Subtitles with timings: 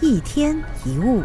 [0.00, 1.24] 一天一物，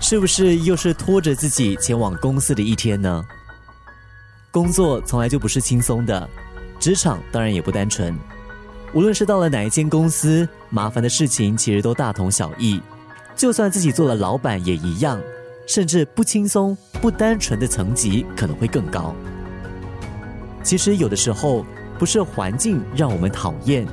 [0.00, 3.22] 是不是又是拖着自己前往公司的一天呢？
[4.50, 6.26] 工作从来就不是轻松的，
[6.80, 8.16] 职场当然也不单纯。
[8.94, 12.80] 无论是到了哪一间公司，麻烦的事情其实都大同小异。
[13.36, 15.20] 就算自己做了老板也一样，
[15.66, 19.14] 甚至不轻松、不单纯的层级可能会更高。
[20.62, 21.66] 其实有的时候
[21.98, 23.86] 不是环境让我们讨厌。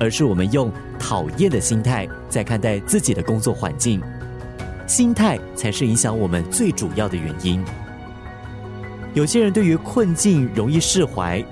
[0.00, 4.00] 而是我们用讨厌的心态在看待自己的工作环境，
[4.86, 7.62] 心态才是影响我们最主要的原因。
[9.12, 11.44] 有些人对于困境容易释怀，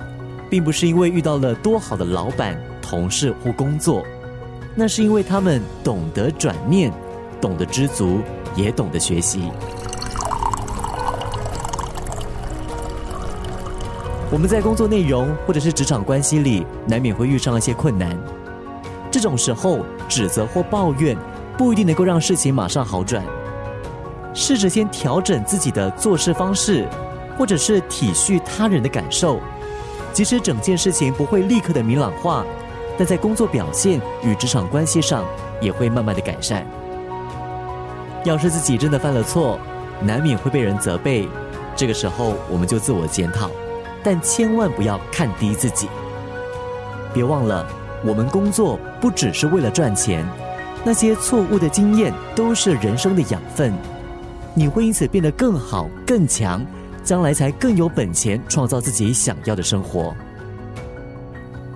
[0.49, 4.03] 并不是因为遇到了多好的老板、同事或工作，
[4.75, 6.91] 那是因为他们懂得转念，
[7.41, 8.21] 懂得知足，
[8.57, 9.51] 也懂得学习。
[14.31, 18.15] 我们在工作内容或者是职场关系里，难免会遇上一些困难。
[19.11, 21.17] 这种时候，指责或抱怨
[21.57, 23.25] 不一定能够让事情马上好转。
[24.35, 26.87] 试着先调整自己的做事方式，
[27.39, 29.41] 或者是体恤他人的感受。
[30.13, 32.45] 即使整件事情不会立刻的明朗化，
[32.99, 35.25] 但在工作表现与职场关系上
[35.59, 36.67] 也会慢慢的改善。
[38.25, 39.59] 要是自己真的犯了错，
[40.03, 41.27] 难免会被人责备，
[41.75, 43.51] 这个时候我们就自我检讨。
[44.11, 45.87] 但千万不要看低自己，
[47.13, 47.69] 别忘了，
[48.03, 50.27] 我们工作不只是为了赚钱，
[50.83, 53.71] 那些错误的经验都是人生的养分，
[54.55, 56.65] 你会因此变得更好、更强，
[57.05, 60.17] 将来才更有本钱创造自己想要的生活。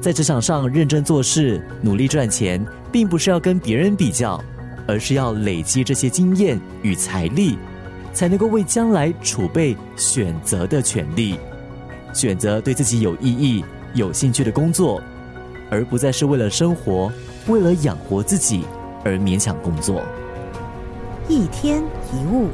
[0.01, 4.43] 在职场上认真做事、努力赚钱，并不是要跟别人比较，
[4.89, 7.59] 而是要累积这些经验与财力，
[8.15, 11.39] 才能够为将来储备选择的权利。
[12.13, 15.03] 选择对自己有意义、有兴趣的工作，
[15.71, 17.11] 而不再是为了生活、
[17.49, 18.65] 为了养活自己
[19.05, 20.03] 而勉强工作。
[21.29, 21.83] 一天
[22.13, 22.49] 一物。